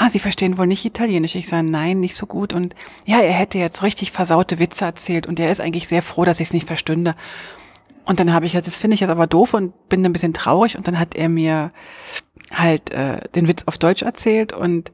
ah, 0.00 0.08
Sie 0.08 0.18
verstehen 0.18 0.56
wohl 0.56 0.66
nicht 0.66 0.84
Italienisch. 0.84 1.34
Ich 1.34 1.46
sage, 1.46 1.68
nein, 1.68 2.00
nicht 2.00 2.16
so 2.16 2.26
gut. 2.26 2.54
Und 2.54 2.74
ja, 3.04 3.20
er 3.20 3.32
hätte 3.32 3.58
jetzt 3.58 3.82
richtig 3.82 4.12
versaute 4.12 4.58
Witze 4.58 4.86
erzählt 4.86 5.26
und 5.26 5.38
er 5.38 5.52
ist 5.52 5.60
eigentlich 5.60 5.88
sehr 5.88 6.02
froh, 6.02 6.24
dass 6.24 6.40
ich 6.40 6.48
es 6.48 6.54
nicht 6.54 6.66
verstünde. 6.66 7.14
Und 8.06 8.18
dann 8.18 8.32
habe 8.32 8.46
ich 8.46 8.54
ja, 8.54 8.62
das 8.62 8.76
finde 8.76 8.94
ich 8.94 9.00
jetzt 9.00 9.10
aber 9.10 9.26
doof 9.26 9.52
und 9.52 9.88
bin 9.90 10.04
ein 10.04 10.12
bisschen 10.12 10.32
traurig. 10.32 10.76
Und 10.76 10.88
dann 10.88 10.98
hat 10.98 11.14
er 11.16 11.28
mir 11.28 11.70
halt 12.52 12.90
äh, 12.90 13.20
den 13.34 13.46
Witz 13.46 13.64
auf 13.66 13.76
Deutsch 13.76 14.00
erzählt. 14.00 14.54
Und 14.54 14.90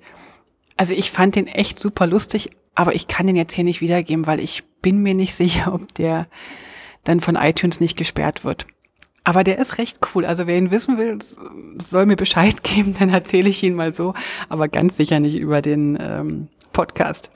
also 0.77 0.93
ich 0.93 1.13
fand 1.13 1.37
den 1.37 1.47
echt 1.47 1.79
super 1.79 2.09
lustig, 2.09 2.51
aber 2.75 2.95
ich 2.97 3.07
kann 3.07 3.29
den 3.29 3.37
jetzt 3.37 3.55
hier 3.55 3.65
nicht 3.65 3.81
wiedergeben, 3.81 4.27
weil 4.27 4.41
ich 4.41 4.65
bin 4.83 5.03
mir 5.03 5.15
nicht 5.15 5.35
sicher, 5.37 5.73
ob 5.73 5.95
der 5.95 6.27
dann 7.05 7.21
von 7.21 7.37
iTunes 7.37 7.79
nicht 7.79 7.97
gesperrt 7.97 8.45
wird. 8.45 8.67
Aber 9.27 9.43
der 9.43 9.59
ist 9.59 9.79
recht 9.79 9.99
cool. 10.15 10.25
Also 10.25 10.47
wer 10.47 10.57
ihn 10.57 10.71
wissen 10.71 10.99
will, 10.99 11.19
soll 11.83 12.07
mir 12.07 12.15
Bescheid 12.15 12.63
geben, 12.63 12.95
dann 12.97 13.09
erzähle 13.09 13.49
ich 13.49 13.61
ihn 13.63 13.75
mal 13.75 13.93
so, 13.93 14.15
aber 14.49 14.69
ganz 14.69 14.97
sicher 14.97 15.19
nicht 15.19 15.35
über 15.35 15.63
den 15.63 15.99
ähm, 16.01 16.49
Podcast. 16.73 17.31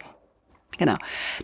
Genau. 0.78 0.94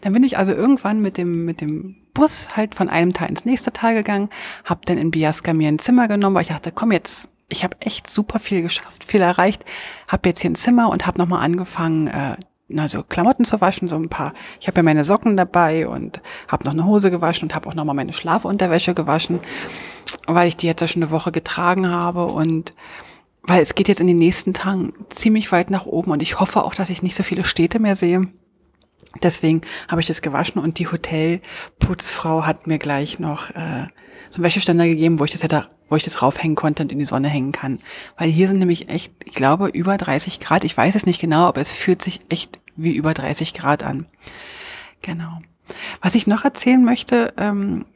Dann 0.03 0.13
bin 0.13 0.23
ich 0.23 0.39
also 0.39 0.53
irgendwann 0.53 1.03
mit 1.03 1.19
dem 1.19 1.45
mit 1.45 1.61
dem 1.61 1.97
Bus 2.15 2.57
halt 2.57 2.77
von 2.77 2.89
einem 2.89 3.13
Teil 3.13 3.29
ins 3.29 3.45
nächste 3.45 3.73
Teil 3.73 3.97
gegangen, 3.97 4.31
habe 4.65 4.83
dann 4.85 4.99
in 4.99 5.11
Biasca 5.11 5.53
mir 5.53 5.67
ein 5.67 5.81
Zimmer 5.81 6.07
genommen, 6.07 6.37
weil 6.37 6.43
ich 6.43 6.49
dachte, 6.49 6.71
komm 6.71 6.93
jetzt, 6.93 7.29
ich 7.49 7.65
habe 7.65 7.77
echt 7.81 8.09
super 8.09 8.39
viel 8.39 8.63
geschafft, 8.63 9.03
viel 9.03 9.23
erreicht, 9.23 9.65
habe 10.07 10.29
jetzt 10.29 10.43
hier 10.43 10.51
ein 10.51 10.55
Zimmer 10.55 10.91
und 10.91 11.09
habe 11.09 11.19
nochmal 11.19 11.45
angefangen, 11.45 12.07
äh, 12.07 12.37
na, 12.69 12.89
so 12.89 13.03
Klamotten 13.03 13.45
zu 13.45 13.61
waschen, 13.61 13.89
so 13.89 13.97
ein 13.97 14.09
paar. 14.09 14.33
Ich 14.61 14.69
habe 14.69 14.77
ja 14.79 14.83
meine 14.83 15.05
Socken 15.05 15.37
dabei 15.37 15.89
und 15.89 16.21
habe 16.49 16.65
noch 16.65 16.73
eine 16.73 16.85
Hose 16.85 17.11
gewaschen 17.11 17.49
und 17.49 17.55
habe 17.55 17.69
auch 17.69 17.75
nochmal 17.75 17.95
meine 17.97 18.13
Schlafunterwäsche 18.13 18.95
gewaschen, 18.95 19.41
weil 20.27 20.49
ich 20.49 20.57
die 20.57 20.67
jetzt 20.67 20.81
ja 20.81 20.89
schon 20.89 21.03
eine 21.03 21.11
Woche 21.11 21.33
getragen 21.33 21.89
habe 21.89 22.27
und 22.27 22.75
weil 23.43 23.63
es 23.63 23.75
geht 23.75 23.89
jetzt 23.89 24.01
in 24.01 24.09
den 24.09 24.19
nächsten 24.19 24.55
Tagen 24.55 24.93
ziemlich 25.09 25.53
weit 25.53 25.71
nach 25.71 25.87
oben 25.87 26.11
und 26.11 26.23
ich 26.23 26.41
hoffe 26.41 26.65
auch, 26.65 26.75
dass 26.75 26.91
ich 26.91 27.03
nicht 27.03 27.15
so 27.15 27.23
viele 27.23 27.45
Städte 27.45 27.79
mehr 27.79 27.97
sehe. 27.97 28.29
Deswegen 29.23 29.63
habe 29.89 30.01
ich 30.01 30.07
das 30.07 30.23
gewaschen 30.23 30.61
und 30.61 30.79
die 30.79 30.89
Hotelputzfrau 30.89 32.45
hat 32.45 32.67
mir 32.67 32.79
gleich 32.79 33.19
noch 33.19 33.51
äh, 33.51 33.87
so 34.31 34.37
einen 34.37 34.45
Wäscheständer 34.45 34.87
gegeben, 34.87 35.19
wo 35.19 35.25
ich 35.25 35.31
das 35.31 35.43
hätte, 35.43 35.69
wo 35.89 35.97
ich 35.97 36.05
das 36.05 36.23
raufhängen 36.23 36.57
konnte 36.57 36.83
und 36.83 36.93
in 36.93 36.99
die 36.99 37.05
Sonne 37.05 37.29
hängen 37.29 37.53
kann. 37.53 37.79
Weil 38.19 38.29
hier 38.29 38.49
sind 38.49 38.59
nämlich 38.59 38.89
echt, 38.89 39.13
ich 39.25 39.35
glaube, 39.35 39.69
über 39.69 39.97
30 39.97 40.41
Grad. 40.41 40.65
Ich 40.65 40.77
weiß 40.77 40.95
es 40.95 41.07
nicht 41.07 41.21
genau, 41.21 41.47
aber 41.47 41.61
es 41.61 41.73
fühlt 41.73 42.03
sich 42.03 42.21
echt 42.29 42.61
wie 42.75 42.95
über 42.95 43.15
30 43.15 43.55
Grad 43.55 43.83
an. 43.83 44.07
Genau. 45.03 45.39
Was 46.03 46.15
ich 46.15 46.27
noch 46.27 46.45
erzählen 46.45 46.85
möchte, 46.85 47.33
ähm, 47.39 47.87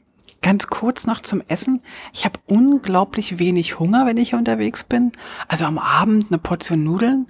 ganz 0.42 0.68
kurz 0.68 1.06
noch 1.06 1.20
zum 1.23 1.42
Essen. 1.49 1.82
Ich 2.12 2.25
habe 2.25 2.40
unglaublich 2.47 3.38
wenig 3.38 3.78
Hunger, 3.78 4.06
wenn 4.06 4.16
ich 4.16 4.30
hier 4.30 4.38
unterwegs 4.38 4.85
bin. 4.85 5.12
Also 5.49 5.64
am 5.64 5.78
Abend 5.78 6.26
eine 6.30 6.38
Portion 6.38 6.85
Nudeln, 6.85 7.26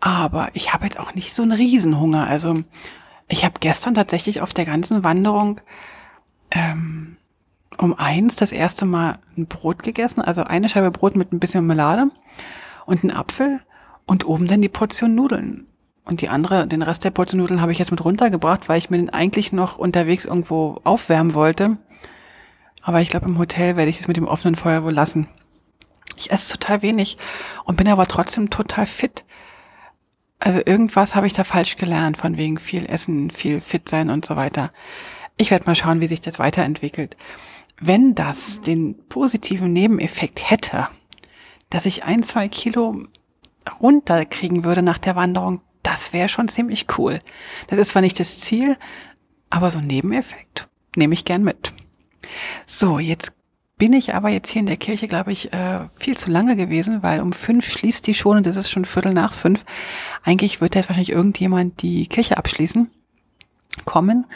aber 0.00 0.48
ich 0.54 0.72
habe 0.72 0.84
jetzt 0.84 0.98
auch 0.98 1.14
nicht 1.14 1.34
so 1.34 1.42
einen 1.42 1.52
Riesenhunger. 1.52 2.26
Also 2.26 2.62
ich 3.28 3.44
habe 3.44 3.54
gestern 3.60 3.94
tatsächlich 3.94 4.40
auf 4.40 4.54
der 4.54 4.64
ganzen 4.64 5.04
Wanderung 5.04 5.60
ähm, 6.50 7.16
um 7.76 7.94
eins 7.94 8.36
das 8.36 8.52
erste 8.52 8.86
Mal 8.86 9.18
ein 9.36 9.46
Brot 9.46 9.82
gegessen, 9.82 10.20
also 10.20 10.42
eine 10.42 10.68
Scheibe 10.68 10.90
Brot 10.90 11.16
mit 11.16 11.32
ein 11.32 11.38
bisschen 11.38 11.66
Melade 11.66 12.10
und 12.86 13.04
ein 13.04 13.10
Apfel 13.10 13.60
und 14.06 14.26
oben 14.26 14.46
dann 14.46 14.62
die 14.62 14.68
Portion 14.68 15.14
Nudeln. 15.14 15.66
Und 16.04 16.22
die 16.22 16.30
andere, 16.30 16.66
den 16.66 16.80
Rest 16.80 17.04
der 17.04 17.10
Portion 17.10 17.40
Nudeln 17.40 17.60
habe 17.60 17.70
ich 17.70 17.78
jetzt 17.78 17.90
mit 17.90 18.02
runtergebracht, 18.02 18.68
weil 18.68 18.78
ich 18.78 18.88
mir 18.88 18.96
den 18.96 19.10
eigentlich 19.10 19.52
noch 19.52 19.76
unterwegs 19.76 20.24
irgendwo 20.24 20.80
aufwärmen 20.84 21.34
wollte. 21.34 21.76
Aber 22.82 23.00
ich 23.00 23.10
glaube, 23.10 23.26
im 23.26 23.38
Hotel 23.38 23.76
werde 23.76 23.90
ich 23.90 24.00
es 24.00 24.08
mit 24.08 24.16
dem 24.16 24.28
offenen 24.28 24.56
Feuer 24.56 24.84
wohl 24.84 24.92
lassen. 24.92 25.28
Ich 26.16 26.30
esse 26.30 26.58
total 26.58 26.82
wenig 26.82 27.16
und 27.64 27.76
bin 27.76 27.88
aber 27.88 28.06
trotzdem 28.06 28.50
total 28.50 28.86
fit. 28.86 29.24
Also 30.40 30.60
irgendwas 30.64 31.14
habe 31.14 31.26
ich 31.26 31.32
da 31.32 31.44
falsch 31.44 31.76
gelernt, 31.76 32.16
von 32.16 32.36
wegen 32.36 32.58
viel 32.58 32.86
Essen, 32.86 33.30
viel 33.30 33.60
fit 33.60 33.88
sein 33.88 34.10
und 34.10 34.24
so 34.24 34.36
weiter. 34.36 34.72
Ich 35.36 35.50
werde 35.50 35.66
mal 35.66 35.74
schauen, 35.74 36.00
wie 36.00 36.08
sich 36.08 36.20
das 36.20 36.38
weiterentwickelt. 36.38 37.16
Wenn 37.80 38.14
das 38.14 38.60
den 38.60 38.96
positiven 39.08 39.72
Nebeneffekt 39.72 40.50
hätte, 40.50 40.88
dass 41.70 41.86
ich 41.86 42.04
ein, 42.04 42.22
zwei 42.22 42.48
Kilo 42.48 43.04
runterkriegen 43.80 44.64
würde 44.64 44.82
nach 44.82 44.98
der 44.98 45.16
Wanderung, 45.16 45.60
das 45.82 46.12
wäre 46.12 46.28
schon 46.28 46.48
ziemlich 46.48 46.86
cool. 46.98 47.20
Das 47.68 47.78
ist 47.78 47.90
zwar 47.90 48.02
nicht 48.02 48.18
das 48.18 48.40
Ziel, 48.40 48.76
aber 49.50 49.70
so 49.70 49.78
ein 49.78 49.86
Nebeneffekt 49.86 50.68
nehme 50.96 51.14
ich 51.14 51.24
gern 51.24 51.44
mit. 51.44 51.72
So, 52.66 52.98
jetzt 52.98 53.32
bin 53.78 53.92
ich 53.92 54.14
aber 54.14 54.28
jetzt 54.28 54.50
hier 54.50 54.60
in 54.60 54.66
der 54.66 54.76
Kirche, 54.76 55.06
glaube 55.06 55.32
ich, 55.32 55.52
äh, 55.52 55.88
viel 55.96 56.16
zu 56.16 56.30
lange 56.30 56.56
gewesen, 56.56 57.02
weil 57.02 57.20
um 57.20 57.32
fünf 57.32 57.66
schließt 57.66 58.06
die 58.06 58.14
schon 58.14 58.38
und 58.38 58.46
es 58.46 58.56
ist 58.56 58.70
schon 58.70 58.84
Viertel 58.84 59.14
nach 59.14 59.32
fünf. 59.32 59.64
Eigentlich 60.24 60.60
wird 60.60 60.74
jetzt 60.74 60.88
wahrscheinlich 60.88 61.12
irgendjemand 61.12 61.80
die 61.82 62.08
Kirche 62.08 62.36
abschließen, 62.36 62.90
kommen. 63.84 64.26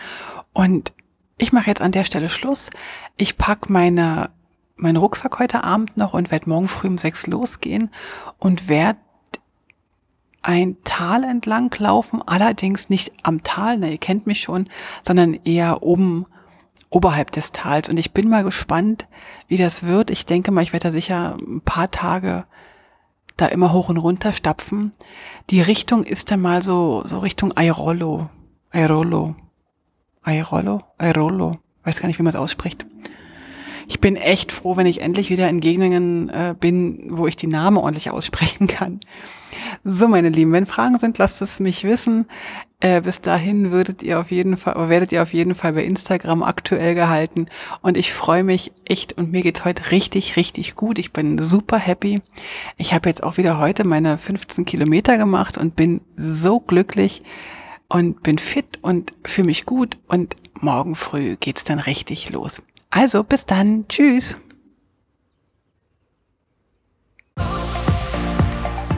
Und 0.52 0.92
ich 1.38 1.52
mache 1.52 1.68
jetzt 1.68 1.80
an 1.80 1.92
der 1.92 2.04
Stelle 2.04 2.30
Schluss. 2.30 2.70
Ich 3.16 3.36
pack 3.36 3.68
meine, 3.68 4.30
meinen 4.76 4.96
Rucksack 4.96 5.40
heute 5.40 5.64
Abend 5.64 5.96
noch 5.96 6.14
und 6.14 6.30
werde 6.30 6.48
morgen 6.48 6.68
früh 6.68 6.86
um 6.86 6.98
sechs 6.98 7.26
losgehen 7.26 7.90
und 8.38 8.68
werde 8.68 9.00
ein 10.42 10.76
Tal 10.84 11.24
entlang 11.24 11.72
laufen, 11.78 12.20
allerdings 12.26 12.90
nicht 12.90 13.12
am 13.22 13.42
Tal, 13.44 13.78
na, 13.78 13.88
ihr 13.88 13.98
kennt 13.98 14.26
mich 14.26 14.40
schon, 14.40 14.68
sondern 15.06 15.34
eher 15.34 15.82
oben 15.82 16.26
oberhalb 16.92 17.32
des 17.32 17.52
Tals. 17.52 17.88
Und 17.88 17.96
ich 17.96 18.12
bin 18.12 18.28
mal 18.28 18.44
gespannt, 18.44 19.06
wie 19.48 19.56
das 19.56 19.82
wird. 19.82 20.10
Ich 20.10 20.26
denke 20.26 20.50
mal, 20.50 20.62
ich 20.62 20.72
werde 20.72 20.88
da 20.88 20.92
sicher 20.92 21.36
ein 21.40 21.60
paar 21.60 21.90
Tage 21.90 22.44
da 23.36 23.46
immer 23.46 23.72
hoch 23.72 23.88
und 23.88 23.96
runter 23.96 24.32
stapfen. 24.32 24.92
Die 25.50 25.62
Richtung 25.62 26.04
ist 26.04 26.30
dann 26.30 26.40
mal 26.40 26.62
so, 26.62 27.02
so 27.06 27.18
Richtung 27.18 27.52
Airolo. 27.52 28.28
Airolo. 28.70 29.34
Airolo? 30.24 30.80
Airolo. 30.98 31.56
Weiß 31.84 32.00
gar 32.00 32.08
nicht, 32.08 32.18
wie 32.18 32.22
man 32.22 32.32
es 32.34 32.38
ausspricht. 32.38 32.86
Ich 33.88 34.00
bin 34.00 34.16
echt 34.16 34.52
froh, 34.52 34.76
wenn 34.76 34.86
ich 34.86 35.00
endlich 35.00 35.28
wieder 35.30 35.48
in 35.48 35.60
Gegenden 35.60 36.28
äh, 36.28 36.54
bin, 36.58 37.08
wo 37.10 37.26
ich 37.26 37.36
die 37.36 37.48
Namen 37.48 37.78
ordentlich 37.78 38.10
aussprechen 38.10 38.66
kann. 38.68 39.00
So, 39.82 40.08
meine 40.08 40.28
Lieben, 40.28 40.52
wenn 40.52 40.66
Fragen 40.66 40.98
sind, 40.98 41.18
lasst 41.18 41.42
es 41.42 41.58
mich 41.58 41.84
wissen. 41.84 42.26
Äh, 42.82 43.00
bis 43.00 43.20
dahin 43.20 43.70
würdet 43.70 44.02
ihr 44.02 44.18
auf 44.18 44.32
jeden 44.32 44.56
Fall, 44.56 44.88
werdet 44.88 45.12
ihr 45.12 45.22
auf 45.22 45.32
jeden 45.32 45.54
Fall 45.54 45.72
bei 45.72 45.84
Instagram 45.84 46.42
aktuell 46.42 46.96
gehalten. 46.96 47.46
Und 47.80 47.96
ich 47.96 48.12
freue 48.12 48.42
mich 48.42 48.72
echt 48.84 49.12
und 49.12 49.30
mir 49.30 49.42
geht's 49.42 49.64
heute 49.64 49.92
richtig, 49.92 50.34
richtig 50.34 50.74
gut. 50.74 50.98
Ich 50.98 51.12
bin 51.12 51.40
super 51.40 51.78
happy. 51.78 52.20
Ich 52.78 52.92
habe 52.92 53.08
jetzt 53.08 53.22
auch 53.22 53.36
wieder 53.36 53.60
heute 53.60 53.84
meine 53.84 54.18
15 54.18 54.64
Kilometer 54.64 55.16
gemacht 55.16 55.56
und 55.56 55.76
bin 55.76 56.00
so 56.16 56.58
glücklich 56.58 57.22
und 57.88 58.24
bin 58.24 58.38
fit 58.38 58.80
und 58.82 59.12
fühle 59.24 59.46
mich 59.46 59.64
gut 59.64 59.96
und 60.08 60.34
morgen 60.60 60.96
früh 60.96 61.36
geht's 61.36 61.62
dann 61.62 61.78
richtig 61.78 62.30
los. 62.30 62.62
Also 62.90 63.22
bis 63.22 63.46
dann, 63.46 63.86
tschüss. 63.88 64.38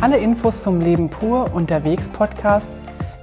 Alle 0.00 0.16
Infos 0.16 0.62
zum 0.62 0.80
Leben 0.80 1.10
pur 1.10 1.52
unterwegs 1.52 2.08
Podcast 2.08 2.72